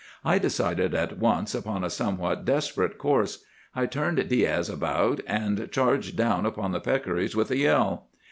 I 0.25 0.39
decided 0.39 0.95
at 0.95 1.19
once 1.19 1.53
upon 1.53 1.83
a 1.83 1.89
somewhat 1.91 2.43
desperate 2.43 2.97
course. 2.97 3.45
I 3.75 3.85
turned 3.85 4.27
Diaz 4.29 4.67
about, 4.67 5.19
and 5.27 5.69
charged 5.71 6.17
down 6.17 6.43
upon 6.47 6.71
the 6.71 6.81
peccaries 6.81 7.35
with 7.35 7.51
a 7.51 7.57
yell. 7.57 8.07